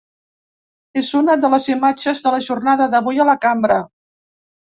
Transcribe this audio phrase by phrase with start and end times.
[1.01, 3.77] És una de les imatges de la jornada d’avui a la cambra.